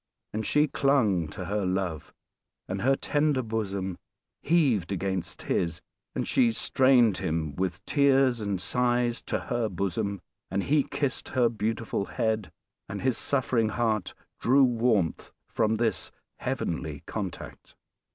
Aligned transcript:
And 0.33 0.43
she 0.47 0.67
clung 0.67 1.27
to 1.27 1.45
her 1.45 1.63
love; 1.63 2.11
and 2.67 2.81
her 2.81 2.95
tender 2.95 3.43
bosom 3.43 3.99
heaved 4.41 4.91
against 4.91 5.43
his; 5.43 5.79
and 6.15 6.27
she 6.27 6.51
strained 6.53 7.19
him, 7.19 7.55
with 7.55 7.85
tears 7.85 8.41
and 8.41 8.59
sighs, 8.59 9.21
to 9.21 9.37
her 9.41 9.69
bosom; 9.69 10.19
and 10.49 10.63
he 10.63 10.81
kissed 10.81 11.29
her 11.29 11.49
beautiful 11.49 12.05
head; 12.05 12.51
and 12.89 13.03
his 13.03 13.15
suffering 13.19 13.69
heart 13.69 14.15
drew 14.39 14.63
warmth 14.63 15.31
from 15.47 15.75
this 15.75 16.11
heavenly 16.37 17.03
contact. 17.05 17.75